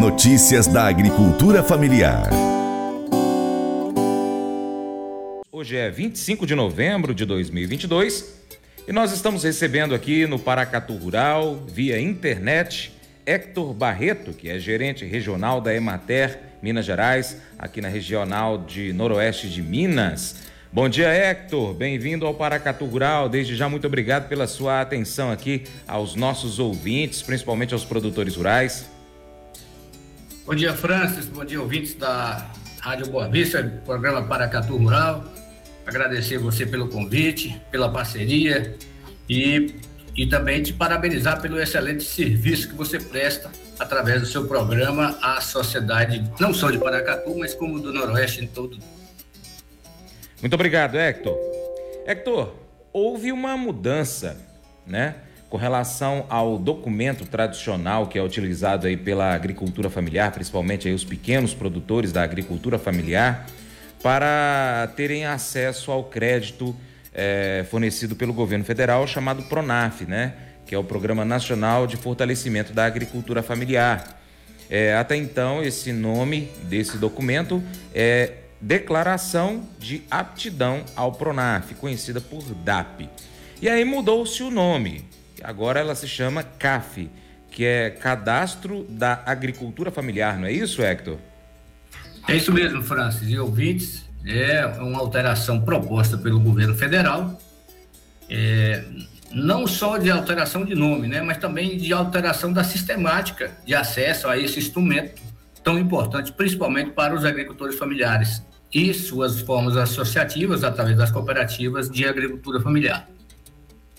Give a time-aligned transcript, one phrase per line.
[0.00, 2.30] Notícias da agricultura familiar.
[5.52, 8.40] Hoje é 25 de novembro de 2022
[8.88, 12.96] e nós estamos recebendo aqui no Paracatu Rural, via internet,
[13.26, 19.50] Hector Barreto, que é gerente regional da Emater Minas Gerais, aqui na regional de Noroeste
[19.50, 20.36] de Minas.
[20.72, 21.74] Bom dia, Hector.
[21.74, 23.28] Bem-vindo ao Paracatu Rural.
[23.28, 28.88] Desde já, muito obrigado pela sua atenção aqui aos nossos ouvintes, principalmente aos produtores rurais.
[30.50, 31.26] Bom dia, Francis.
[31.26, 32.50] Bom dia, ouvintes da
[32.80, 35.24] Rádio Boa Vista, programa Paracatu Rural.
[35.86, 38.76] Agradecer você pelo convite, pela parceria
[39.28, 39.76] e,
[40.16, 45.40] e também te parabenizar pelo excelente serviço que você presta através do seu programa à
[45.40, 48.76] sociedade, não só de Paracatu, mas como do Noroeste em todo.
[50.40, 51.38] Muito obrigado, Hector.
[52.04, 52.56] Hector,
[52.92, 54.36] houve uma mudança,
[54.84, 55.14] né?
[55.50, 61.04] Com relação ao documento tradicional que é utilizado aí pela agricultura familiar, principalmente aí os
[61.04, 63.48] pequenos produtores da agricultura familiar,
[64.00, 66.74] para terem acesso ao crédito
[67.12, 70.34] é, fornecido pelo governo federal, chamado PRONAF, né?
[70.64, 74.22] que é o Programa Nacional de Fortalecimento da Agricultura Familiar.
[74.70, 77.60] É, até então, esse nome desse documento
[77.92, 83.08] é Declaração de Aptidão ao PRONAF, conhecida por DAP.
[83.60, 85.04] E aí mudou-se o nome.
[85.42, 87.10] Agora ela se chama CAF,
[87.50, 91.18] que é Cadastro da Agricultura Familiar, não é isso, Hector?
[92.28, 94.04] É isso mesmo, Francis e ouvintes.
[94.24, 97.40] É uma alteração proposta pelo governo federal.
[98.28, 98.84] É,
[99.32, 104.28] não só de alteração de nome, né, mas também de alteração da sistemática de acesso
[104.28, 105.20] a esse instrumento
[105.62, 112.06] tão importante, principalmente para os agricultores familiares e suas formas associativas através das cooperativas de
[112.06, 113.08] agricultura familiar.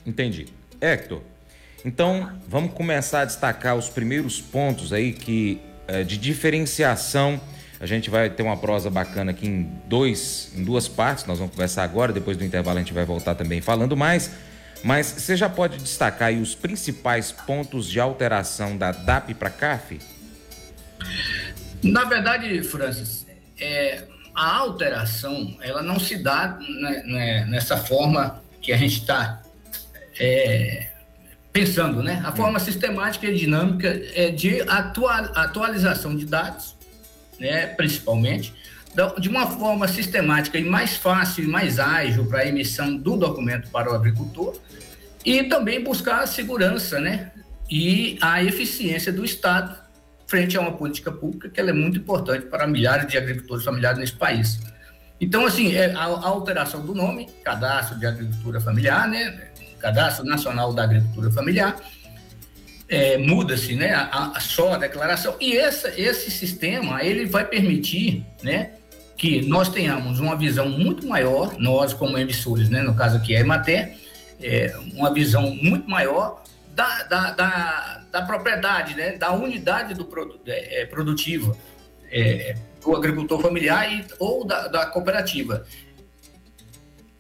[0.06, 0.48] Entendi.
[0.82, 1.22] Hector,
[1.86, 7.40] então vamos começar a destacar os primeiros pontos aí que é, de diferenciação.
[7.80, 11.26] A gente vai ter uma prosa bacana aqui em dois, em duas partes.
[11.26, 14.32] Nós vamos conversar agora, depois do intervalo a gente vai voltar também falando mais.
[14.84, 20.00] Mas você já pode destacar os principais pontos de alteração da DAP para CAF?
[21.84, 23.26] Na verdade, Francis,
[23.60, 29.42] é, a alteração ela não se dá né, né, nessa forma que a gente está
[30.22, 30.88] é,
[31.52, 32.22] pensando, né?
[32.24, 36.76] A forma sistemática e dinâmica é de atual, atualização de dados,
[37.40, 38.54] né, principalmente,
[39.20, 43.70] de uma forma sistemática e mais fácil e mais ágil para a emissão do documento
[43.70, 44.60] para o agricultor
[45.26, 47.32] e também buscar a segurança, né?
[47.70, 49.76] E a eficiência do Estado
[50.28, 54.14] frente a uma política pública que é muito importante para milhares de agricultores familiares nesse
[54.14, 54.60] país.
[55.20, 59.51] Então, assim, é a, a alteração do nome, Cadastro de Agricultura Familiar, né?
[59.82, 61.76] Cadastro Nacional da Agricultura Familiar,
[62.88, 63.94] é, muda-se, né?
[63.94, 65.36] A, a, só a declaração.
[65.40, 68.72] E essa, esse sistema, ele vai permitir, né?
[69.16, 72.82] Que nós tenhamos uma visão muito maior, nós como emissores, né?
[72.82, 73.98] No caso aqui é a Emater,
[74.42, 76.44] é, uma visão muito maior
[76.74, 80.08] da, da, da, da, propriedade, né, da unidade do
[80.48, 81.56] é, é, produtiva
[82.10, 85.66] é, do agricultor familiar e, ou da, da cooperativa.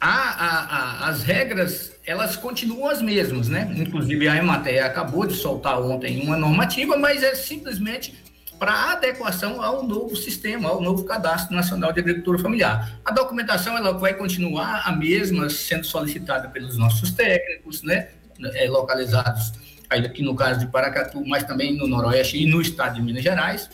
[0.01, 3.72] A, a, a, as regras elas continuam as mesmas, né?
[3.78, 8.16] Inclusive a Emater acabou de soltar ontem uma normativa, mas é simplesmente
[8.57, 13.00] para adequação ao novo sistema, ao novo Cadastro Nacional de Agricultura Familiar.
[13.06, 18.09] A documentação ela vai continuar a mesma, sendo solicitada pelos nossos técnicos, né,
[18.56, 19.53] é, localizados
[19.89, 23.23] aí aqui no caso de Paracatu, mas também no Noroeste e no estado de Minas
[23.23, 23.69] Gerais.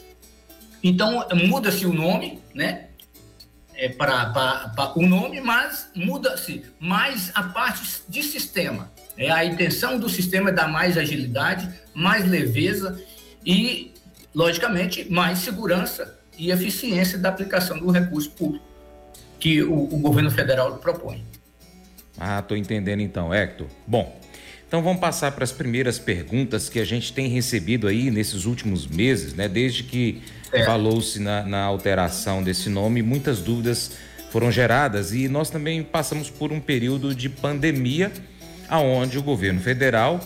[0.83, 2.86] Então, muda-se o nome, né,
[3.77, 8.91] é, para o nome, mas muda-se mais a parte de sistema.
[9.17, 13.01] É, a intenção do sistema é dar mais agilidade, mais leveza
[13.45, 13.93] e
[14.33, 18.65] logicamente, mais segurança e eficiência da aplicação do recurso público
[19.39, 21.23] que o, o governo federal propõe.
[22.19, 23.67] Ah, estou entendendo então, Hector.
[23.85, 24.19] Bom,
[24.67, 28.85] então vamos passar para as primeiras perguntas que a gente tem recebido aí nesses últimos
[28.85, 29.47] meses, né?
[29.47, 30.21] Desde que
[30.51, 30.65] é.
[30.65, 33.91] falou-se na, na alteração desse nome, muitas dúvidas
[34.29, 38.11] foram geradas e nós também passamos por um período de pandemia,
[38.67, 40.19] aonde o governo federal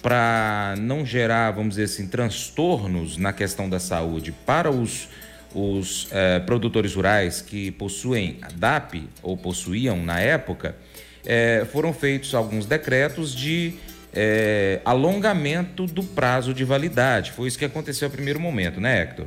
[0.00, 5.08] para não gerar, vamos dizer assim, transtornos na questão da saúde para os,
[5.54, 10.76] os eh, produtores rurais que possuem a DAP ou possuíam na época,
[11.24, 13.74] eh, foram feitos alguns decretos de
[14.12, 17.32] eh, alongamento do prazo de validade.
[17.32, 19.26] Foi isso que aconteceu no primeiro momento, né, Hector?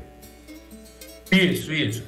[1.31, 2.03] Isso, isso.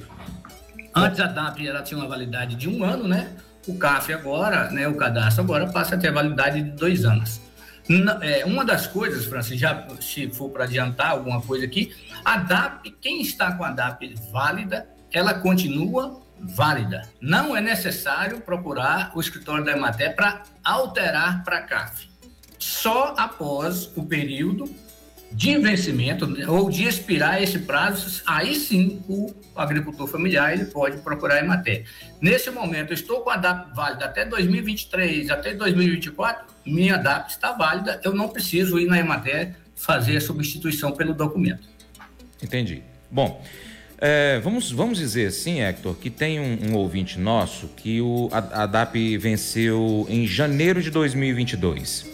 [0.94, 3.32] Antes a DAP ela tinha uma validade de um ano, né?
[3.66, 7.40] O CAF agora, né, o cadastro agora passa a ter validade de dois anos.
[8.22, 11.94] É, uma das coisas, Francis, já se for para adiantar alguma coisa aqui,
[12.24, 17.08] a DAP, quem está com a DAP válida, ela continua válida.
[17.20, 22.08] Não é necessário procurar o escritório da Emater para alterar para a CAF.
[22.58, 24.68] Só após o período
[25.32, 31.36] de vencimento ou de expirar esse prazo, aí sim o agricultor familiar ele pode procurar
[31.36, 31.84] a Emater.
[32.20, 37.52] Nesse momento, eu estou com a DAP válida até 2023, até 2024, minha DAP está
[37.52, 41.68] válida, eu não preciso ir na Emater fazer a substituição pelo documento.
[42.42, 42.82] Entendi.
[43.10, 43.42] Bom,
[43.98, 48.62] é, vamos, vamos dizer assim, Hector, que tem um, um ouvinte nosso que o, a,
[48.62, 52.06] a DAP venceu em janeiro de 2022.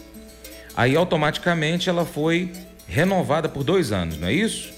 [0.75, 2.51] Aí automaticamente ela foi
[2.87, 4.73] renovada por dois anos, não é isso?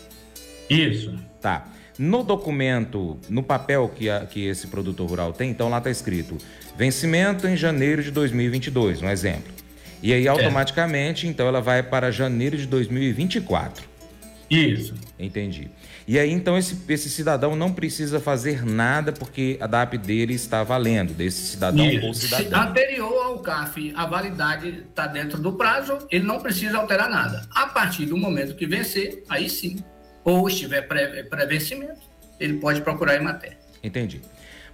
[0.70, 1.18] Isso.
[1.42, 1.68] Tá.
[1.98, 6.38] No documento, no papel que, a, que esse produtor rural tem, então lá está escrito
[6.78, 9.55] vencimento em janeiro de 2022, um exemplo.
[10.06, 11.30] E aí automaticamente, é.
[11.32, 13.84] então ela vai para janeiro de 2024.
[14.48, 14.94] Isso.
[15.18, 15.68] Entendi.
[16.08, 20.64] E aí, então, esse, esse cidadão não precisa fazer nada porque a DAP dele está
[20.64, 22.06] valendo, desse cidadão Isso.
[22.06, 22.70] ou cidadã.
[22.70, 27.42] Anterior ao CAF, a validade está dentro do prazo, ele não precisa alterar nada.
[27.50, 29.84] A partir do momento que vencer, aí sim,
[30.24, 32.02] ou estiver pré-vencimento,
[32.40, 33.58] ele pode procurar em matéria.
[33.84, 34.22] Entendi.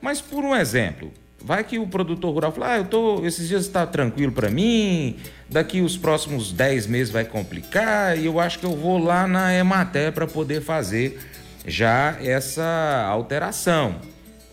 [0.02, 1.14] Mas, por um exemplo,
[1.44, 5.18] Vai que o produtor rural fala, ah, eu tô, esses dias está tranquilo para mim,
[5.50, 9.54] daqui os próximos 10 meses vai complicar e eu acho que eu vou lá na
[9.54, 11.20] Emater para poder fazer
[11.66, 14.00] já essa alteração.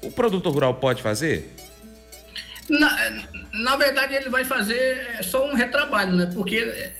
[0.03, 1.55] O produtor rural pode fazer?
[2.69, 3.11] Na,
[3.53, 6.31] na verdade, ele vai fazer só um retrabalho, né?
[6.35, 6.93] Porque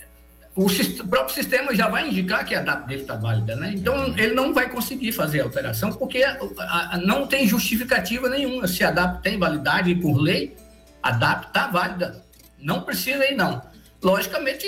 [0.59, 3.71] o próprio sistema já vai indicar que a DAP dele está válida, né?
[3.73, 8.67] Então ele não vai conseguir fazer a alteração porque a, a, não tem justificativa nenhuma.
[8.67, 10.57] Se a DAP tem validade por lei,
[11.01, 12.21] a DAP está válida.
[12.59, 13.61] Não precisa ir, não.
[14.03, 14.65] Logicamente,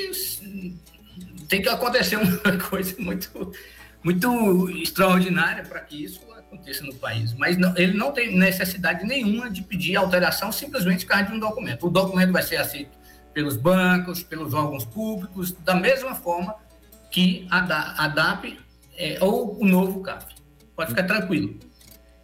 [1.49, 3.51] tem que acontecer uma coisa muito,
[4.01, 7.33] muito extraordinária para que isso aconteça no país.
[7.33, 11.39] Mas não, ele não tem necessidade nenhuma de pedir alteração simplesmente por causa de um
[11.39, 11.85] documento.
[11.85, 13.00] O documento vai ser aceito
[13.33, 16.55] pelos bancos, pelos órgãos públicos, da mesma forma
[17.09, 18.57] que a, DAP
[18.97, 20.25] é, ou o novo CAF.
[20.75, 21.55] Pode ficar tranquilo.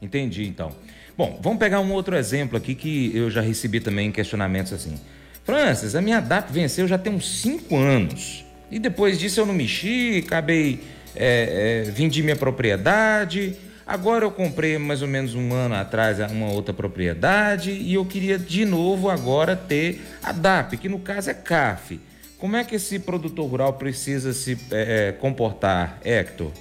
[0.01, 0.71] Entendi, então.
[1.17, 4.99] Bom, vamos pegar um outro exemplo aqui que eu já recebi também questionamentos assim.
[5.43, 8.45] Francis, a minha DAP venceu já tem uns 5 anos.
[8.69, 10.79] E depois disso eu não mexi, acabei.
[11.15, 13.55] É, é, vendi minha propriedade
[13.87, 18.37] Agora eu comprei mais ou menos um ano atrás uma outra propriedade e eu queria
[18.37, 21.97] de novo agora ter a DAP, que no caso é CAF.
[22.37, 26.51] Como é que esse produtor rural precisa se é, é comportar, Hector?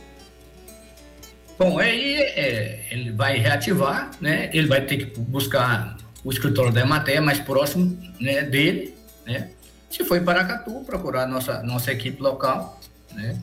[1.58, 4.48] Bom, aí é, ele vai reativar, né?
[4.52, 8.94] Ele vai ter que buscar o escritório da Emater mais próximo né, dele,
[9.26, 9.50] né?
[9.90, 12.80] Se for em Paracatu, procurar nossa nossa equipe local,
[13.12, 13.36] né?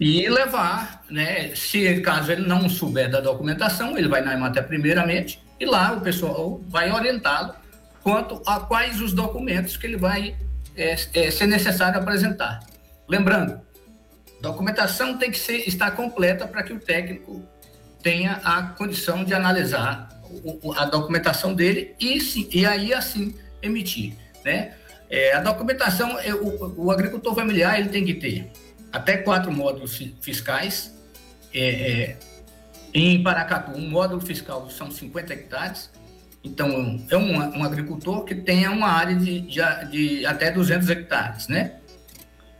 [0.00, 1.54] E levar, né?
[1.54, 6.00] Se caso ele não souber da documentação, ele vai na Emater primeiramente e lá o
[6.00, 7.54] pessoal vai orientá-lo
[8.02, 10.36] quanto a quais os documentos que ele vai
[10.76, 12.60] é, é, ser necessário apresentar.
[13.08, 13.60] Lembrando,
[14.40, 17.42] documentação tem que ser, estar completa para que o técnico
[18.00, 20.08] tenha a condição de analisar
[20.44, 24.74] o, a documentação dele e, sim, e aí assim emitir, né?
[25.10, 28.52] É, a documentação, é, o, o agricultor familiar ele tem que ter
[28.92, 30.94] até quatro módulos fiscais.
[31.52, 32.16] É, é,
[32.92, 35.90] em Paracatu, um módulo fiscal são 50 hectares.
[36.42, 41.48] Então, é um, um agricultor que tenha uma área de, de, de, até 200 hectares,
[41.48, 41.74] né?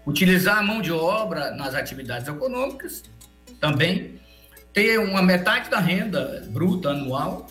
[0.06, 3.02] Utilizar a mão de obra nas atividades econômicas,
[3.60, 4.18] também.
[4.72, 7.46] Ter uma metade da renda bruta anual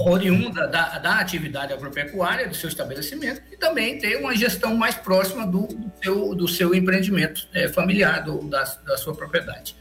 [0.00, 5.46] oriunda da, da atividade agropecuária do seu estabelecimento e também ter uma gestão mais próxima
[5.46, 9.76] do, do seu, do seu empreendimento é, familiar, do, da, da sua propriedade.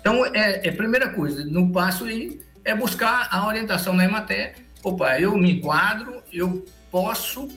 [0.00, 4.54] Então, é, é primeira coisa, no passo aí, é buscar a orientação na Emater.
[4.82, 7.48] Opa, eu me enquadro, eu posso,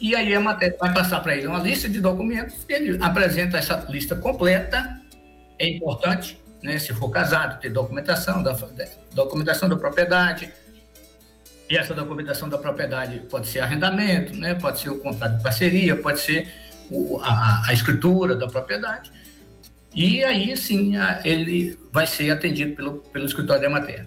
[0.00, 3.84] e aí a Emater vai passar para ele uma lista de documentos, ele apresenta essa
[3.88, 5.00] lista completa,
[5.58, 8.56] é importante, né, se for casado, ter documentação da,
[9.12, 10.52] documentação da propriedade,
[11.72, 14.54] e essa documentação da propriedade pode ser arrendamento, né?
[14.54, 16.46] pode ser o contrato de parceria, pode ser
[16.90, 19.10] o, a, a, escritura da propriedade.
[19.94, 24.06] E aí sim a, ele vai ser atendido pelo, pelo escritório da matéria.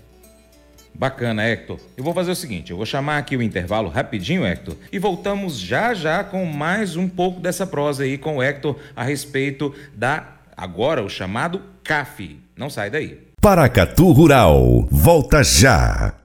[0.93, 1.79] Bacana, Hector.
[1.97, 5.57] Eu vou fazer o seguinte: eu vou chamar aqui o intervalo rapidinho, Hector, e voltamos
[5.57, 10.35] já já com mais um pouco dessa prosa aí com o Hector a respeito da,
[10.55, 12.39] agora, o chamado CAF.
[12.55, 13.25] Não sai daí.
[13.41, 16.24] Paracatu Rural, volta já.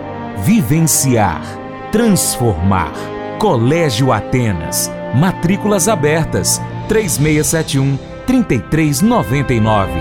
[0.37, 1.41] vivenciar,
[1.91, 2.93] transformar.
[3.39, 4.89] Colégio Atenas.
[5.15, 6.59] Matrículas abertas.
[6.87, 9.91] 3671 3399.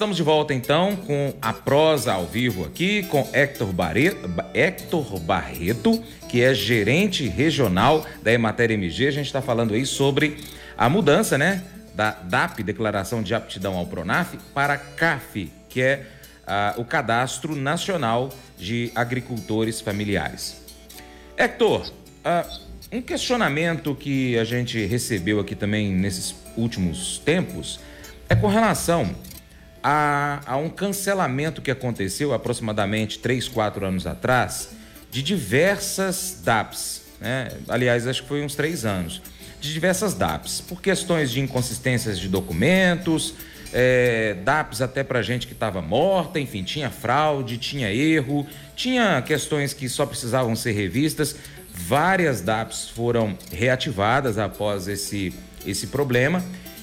[0.00, 6.02] Estamos de volta então com a prosa ao vivo aqui com Hector, Barreto, Hector Barreto,
[6.26, 9.08] que é gerente regional da Emater MG.
[9.08, 10.38] A gente está falando aí sobre
[10.78, 11.62] a mudança, né,
[11.94, 16.06] da DAP, Declaração de Aptidão ao Pronaf, para CAF, que é
[16.46, 20.62] uh, o Cadastro Nacional de Agricultores Familiares.
[21.36, 22.60] Hector, uh,
[22.92, 27.80] um questionamento que a gente recebeu aqui também nesses últimos tempos
[28.28, 29.14] é com relação
[29.82, 34.70] a, a um cancelamento que aconteceu aproximadamente 3, 4 anos atrás
[35.10, 37.02] de diversas DAPs.
[37.20, 37.48] Né?
[37.68, 39.20] Aliás, acho que foi uns três anos.
[39.60, 43.34] De diversas DAPs, por questões de inconsistências de documentos,
[43.72, 49.72] é, DAPs até para gente que estava morta, enfim, tinha fraude, tinha erro, tinha questões
[49.72, 51.36] que só precisavam ser revistas.
[51.72, 55.32] Várias DAPs foram reativadas após esse,
[55.66, 56.42] esse problema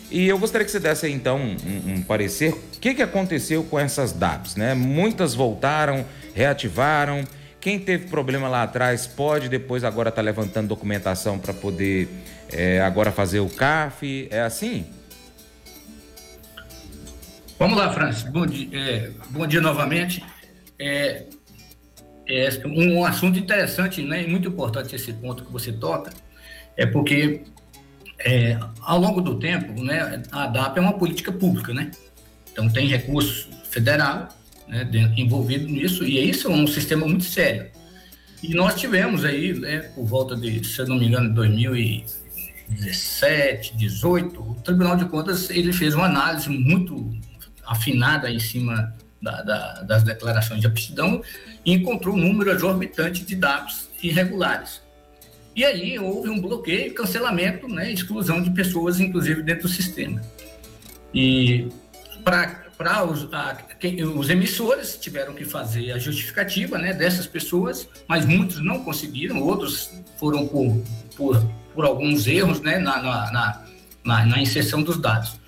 [0.09, 2.51] e eu gostaria que você desse então um, um parecer.
[2.51, 4.55] O que, que aconteceu com essas DAPs?
[4.55, 4.73] Né?
[4.73, 7.25] Muitas voltaram, reativaram.
[7.59, 12.07] Quem teve problema lá atrás pode depois agora estar tá levantando documentação para poder
[12.51, 14.27] é, agora fazer o CAF.
[14.31, 14.85] É assim?
[17.59, 18.29] Vamos lá, Francis.
[18.29, 20.23] Bom dia, é, bom dia novamente.
[20.77, 21.23] É,
[22.27, 26.13] é, um assunto interessante né, e muito importante esse ponto que você toca,
[26.75, 27.41] é porque
[28.19, 31.89] é, ao longo do tempo, né, a DAP é uma política pública, né?
[32.51, 34.27] Então tem recurso federal
[34.67, 37.71] né, dentro, envolvido nisso, e isso é um sistema muito sério.
[38.43, 44.39] E nós tivemos aí, né, por volta de, se eu não me engano, 2017, 18,
[44.39, 47.17] o Tribunal de Contas ele fez uma análise muito
[47.67, 51.21] afinada em cima da, da, das declarações de aptidão
[51.65, 54.81] e encontrou um número exorbitante de DAPs irregulares.
[55.55, 60.21] E aí houve um bloqueio, cancelamento, né, exclusão de pessoas, inclusive dentro do sistema.
[61.13, 61.67] E
[62.23, 63.27] para os,
[64.15, 69.91] os emissores tiveram que fazer a justificativa né, dessas pessoas, mas muitos não conseguiram, outros
[70.19, 70.79] foram por,
[71.15, 71.43] por,
[71.73, 73.63] por alguns erros né, na, na,
[74.03, 75.39] na, na inserção dos dados.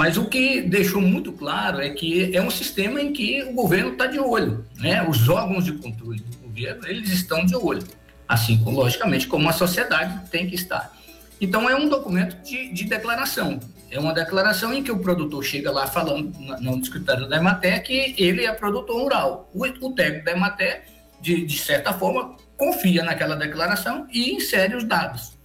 [0.00, 3.92] Mas o que deixou muito claro é que é um sistema em que o governo
[3.92, 5.06] está de olho, né?
[5.06, 7.82] Os órgãos de controle do governo eles estão de olho
[8.30, 10.96] assim, logicamente, como a sociedade tem que estar.
[11.40, 13.58] Então, é um documento de, de declaração.
[13.90, 18.14] É uma declaração em que o produtor chega lá falando no escritório da Emater que
[18.16, 19.50] ele é produtor rural.
[19.52, 20.84] O, o técnico da Emater,
[21.20, 25.36] de, de certa forma, confia naquela declaração e insere os dados.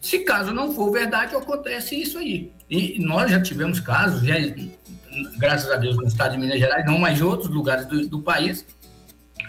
[0.00, 2.52] Se caso não for verdade, acontece isso aí.
[2.68, 4.34] E nós já tivemos casos, já,
[5.36, 8.22] graças a Deus, no estado de Minas Gerais, não, mas em outros lugares do, do
[8.22, 8.64] país,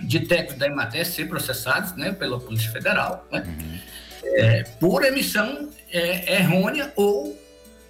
[0.02, 3.80] de técnicos da Emater ser processados né, pela Polícia Federal né, uhum.
[4.24, 7.38] é, por emissão é, errônea ou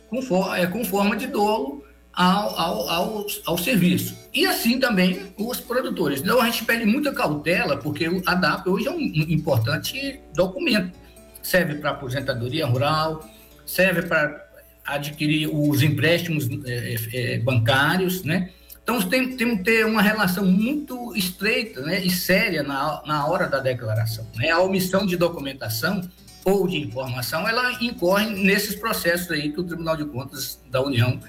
[0.09, 4.17] com, for, é, com forma de dolo ao, ao, ao, ao, serviço.
[4.33, 6.19] E assim também os produtores.
[6.19, 10.99] Então a gente pede muita cautela, porque a DAP hoje é um importante documento.
[11.41, 13.27] Serve para aposentadoria rural,
[13.65, 14.47] serve para
[14.85, 18.49] adquirir os empréstimos é, é, bancários, né?
[18.83, 23.47] Então, temos tem que ter uma relação muito estreita né, e séria na, na hora
[23.47, 24.27] da declaração.
[24.35, 24.49] Né?
[24.49, 26.01] A omissão de documentação
[26.43, 31.19] ou de informação, ela incorre nesses processos aí que o Tribunal de Contas da União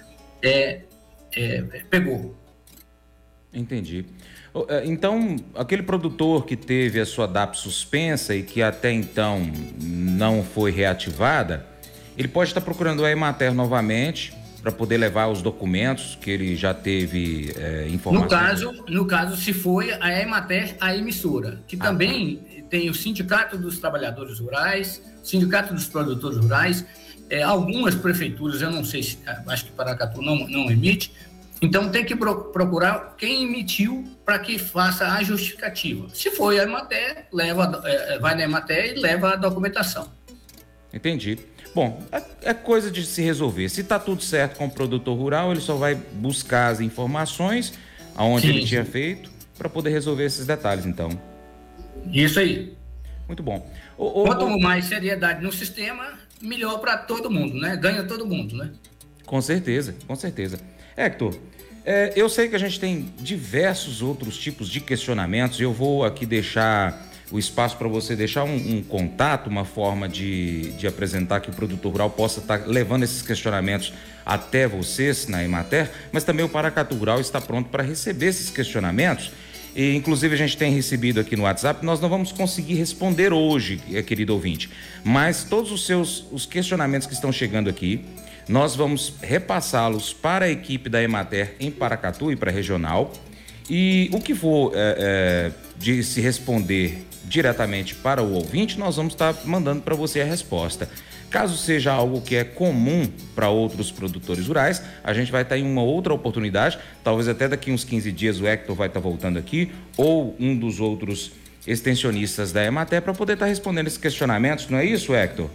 [0.43, 0.81] é,
[1.37, 2.35] é, pegou.
[3.53, 4.07] Entendi.
[4.69, 9.41] É, então, aquele produtor que teve a sua DAP suspensa e que até então
[9.81, 11.67] não foi reativada,
[12.17, 16.73] ele pode estar procurando a Emater novamente para poder levar os documentos que ele já
[16.73, 18.23] teve é, informação?
[18.23, 22.69] No caso, no caso, se foi a Emater, a emissora, que ah, também tá.
[22.71, 26.87] tem o Sindicato dos Trabalhadores Rurais, Sindicato dos Produtores Rurais,
[27.29, 31.13] é, algumas prefeituras, eu não sei se, acho que Paracatu não, não emite,
[31.63, 36.09] então tem que procurar quem emitiu para que faça a justificativa.
[36.13, 40.11] Se foi a Emater, leva, é, vai na Emater e leva a documentação.
[40.93, 41.39] Entendi.
[41.73, 43.69] Bom, é, é, coisa de se resolver.
[43.69, 47.73] Se está tudo certo com o produtor rural, ele só vai buscar as informações
[48.17, 51.11] aonde sim, ele tinha feito para poder resolver esses detalhes, então.
[52.13, 52.77] Isso aí.
[53.29, 53.71] Muito bom.
[53.97, 54.61] O, o, Quanto o...
[54.61, 57.77] mais seriedade no sistema, melhor para todo mundo, né?
[57.77, 58.73] Ganha todo mundo, né?
[59.25, 60.59] Com certeza, com certeza.
[60.97, 61.35] Hector,
[61.85, 66.25] é, eu sei que a gente tem diversos outros tipos de questionamentos eu vou aqui
[66.25, 71.49] deixar o espaço para você deixar um, um, contato, uma forma de, de apresentar que
[71.49, 73.93] o produtor rural possa estar tá levando esses questionamentos
[74.25, 79.33] até vocês na Emater, mas também o Paracatu Rural está pronto para receber esses questionamentos.
[79.75, 83.81] E, inclusive, a gente tem recebido aqui no WhatsApp, nós não vamos conseguir responder hoje,
[83.91, 84.69] eh, querido ouvinte,
[85.03, 88.05] mas todos os seus os questionamentos que estão chegando aqui,
[88.49, 93.13] nós vamos repassá-los para a equipe da Emater em Paracatu e para a regional.
[93.71, 99.15] E o que for é, é, de se responder diretamente para o ouvinte, nós vamos
[99.15, 100.89] estar mandando para você a resposta.
[101.31, 105.65] Caso seja algo que é comum para outros produtores rurais, a gente vai estar em
[105.65, 109.73] uma outra oportunidade, talvez até daqui uns 15 dias o Hector vai estar voltando aqui,
[109.97, 111.33] ou um dos outros
[111.67, 115.49] extensionistas da Emater para poder estar respondendo esses questionamentos, não é isso, Hector?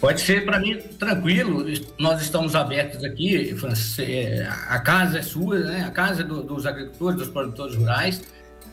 [0.00, 1.64] Pode ser para mim tranquilo.
[1.98, 3.54] Nós estamos abertos aqui.
[3.98, 5.84] É, a casa é sua, né?
[5.84, 8.22] A casa é do, dos agricultores, dos produtores rurais.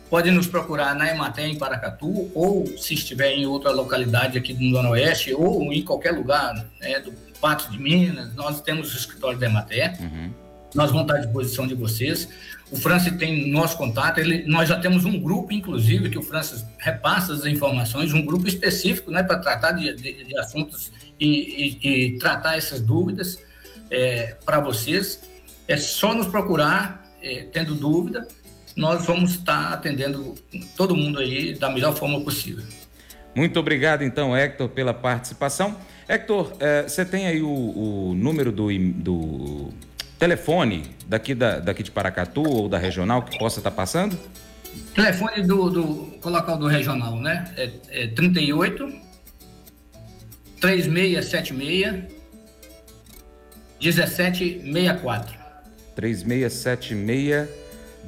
[0.07, 4.63] Pode nos procurar na Emater em Paracatu ou se estiver em outra localidade aqui do
[4.65, 8.33] Noroeste ou em qualquer lugar né, do Pato de Minas.
[8.35, 9.99] Nós temos o escritório da Emater.
[9.99, 10.31] Uhum.
[10.75, 12.29] Nós vamos estar à disposição de vocês.
[12.69, 14.19] O Francis tem nosso contato.
[14.19, 18.47] Ele, nós já temos um grupo, inclusive, que o Francis repassa as informações, um grupo
[18.47, 23.39] específico né, para tratar de, de, de assuntos e, e, e tratar essas dúvidas
[23.89, 25.21] é, para vocês.
[25.67, 28.27] É só nos procurar, é, tendo dúvida,
[28.75, 30.35] nós vamos estar atendendo
[30.75, 32.63] todo mundo aí da melhor forma possível.
[33.33, 35.75] Muito obrigado, então, Hector, pela participação.
[36.07, 39.73] Hector, é, você tem aí o, o número do, do,
[40.19, 44.17] telefone daqui, da, daqui de Paracatu ou da regional que possa estar passando?
[44.93, 45.85] Telefone do, do
[46.21, 47.45] colocar do regional, né?
[47.57, 47.71] É,
[48.03, 49.04] é 38
[50.65, 52.03] 3676
[53.79, 55.37] 1764.
[55.95, 57.47] 3676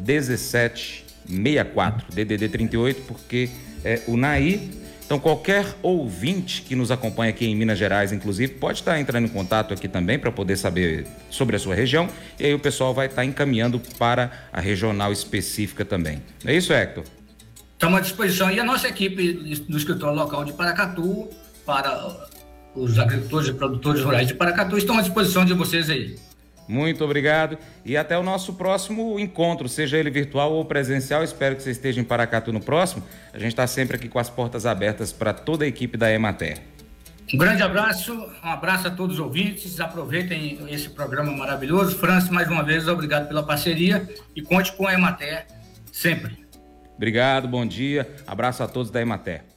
[0.04, 2.16] 1764.
[2.16, 3.50] DDD 38, porque
[3.86, 4.72] é o Naí.
[5.06, 9.30] Então, qualquer ouvinte que nos acompanha aqui em Minas Gerais, inclusive, pode estar entrando em
[9.30, 12.10] contato aqui também para poder saber sobre a sua região.
[12.40, 16.22] E aí o pessoal vai estar encaminhando para a regional específica também.
[16.44, 17.04] É isso, Hector?
[17.74, 18.52] Estamos à disposição.
[18.52, 19.34] E a nossa equipe
[19.70, 21.30] do escritório local de Paracatu,
[21.66, 22.28] para
[22.78, 26.16] os agricultores e produtores rurais de Paracatu estão à disposição de vocês aí.
[26.68, 31.24] Muito obrigado e até o nosso próximo encontro, seja ele virtual ou presencial.
[31.24, 33.04] Espero que você esteja em Paracatu no próximo.
[33.34, 36.60] A gente está sempre aqui com as portas abertas para toda a equipe da Emater.
[37.34, 39.80] Um grande abraço, um abraço a todos os ouvintes.
[39.80, 41.98] Aproveitem esse programa maravilhoso.
[41.98, 45.46] França, mais uma vez, obrigado pela parceria e conte com a Emater
[45.92, 46.46] sempre.
[46.96, 48.10] Obrigado, bom dia.
[48.26, 49.57] Abraço a todos da Emater.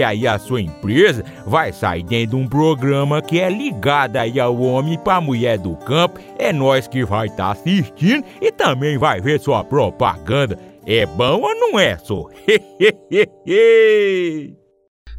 [0.03, 4.59] aí a sua empresa vai sair dentro de um programa que é ligado aí ao
[4.59, 6.19] homem para mulher do campo.
[6.37, 10.57] É nós que vai estar tá assistindo e também vai ver sua propaganda.
[10.85, 12.27] É bom ou não é, só?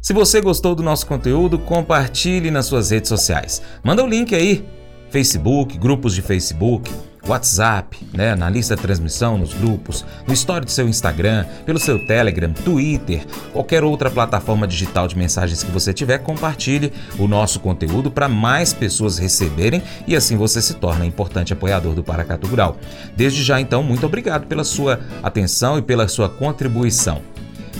[0.01, 3.61] Se você gostou do nosso conteúdo, compartilhe nas suas redes sociais.
[3.81, 4.65] Manda o um link aí,
[5.09, 6.91] Facebook, grupos de Facebook,
[7.27, 12.05] WhatsApp, né, na lista de transmissão, nos grupos, no story do seu Instagram, pelo seu
[12.05, 18.11] Telegram, Twitter, qualquer outra plataforma digital de mensagens que você tiver, compartilhe o nosso conteúdo
[18.11, 22.77] para mais pessoas receberem e assim você se torna importante apoiador do Paracatu Rural.
[23.15, 27.32] Desde já, então, muito obrigado pela sua atenção e pela sua contribuição.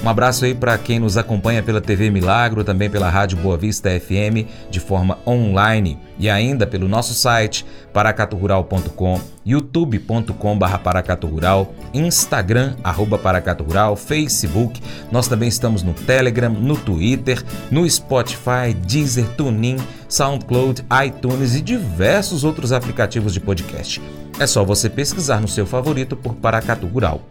[0.03, 3.89] Um abraço aí para quem nos acompanha pela TV Milagro, também pela Rádio Boa Vista
[3.89, 13.95] FM, de forma online e ainda pelo nosso site paracaturural.com, youtube.com.br paracaturural, Instagram, arroba paracaturural,
[13.95, 14.81] Facebook.
[15.09, 19.77] Nós também estamos no Telegram, no Twitter, no Spotify, Deezer, TuneIn,
[20.09, 24.01] SoundCloud, iTunes e diversos outros aplicativos de podcast.
[24.37, 27.21] É só você pesquisar no seu favorito por Paracatu Rural.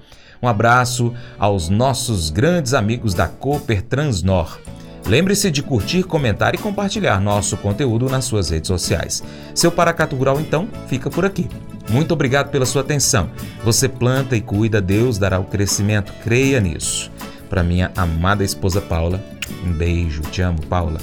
[0.42, 4.58] Um abraço aos nossos grandes amigos da Cooper Transnor.
[5.06, 9.22] Lembre-se de curtir, comentar e compartilhar nosso conteúdo nas suas redes sociais.
[9.54, 11.48] Seu Paracatu Rural, então, fica por aqui.
[11.88, 13.30] Muito obrigado pela sua atenção.
[13.64, 16.12] Você planta e cuida, Deus dará o crescimento.
[16.22, 17.10] Creia nisso.
[17.48, 19.22] Para minha amada esposa Paula,
[19.64, 20.22] um beijo.
[20.22, 20.98] Te amo, Paula.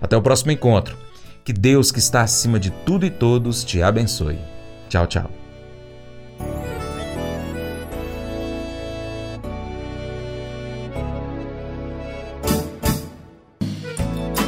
[0.00, 0.96] Até o próximo encontro.
[1.44, 4.38] Que Deus, que está acima de tudo e todos, te abençoe.
[4.88, 5.47] Tchau, tchau.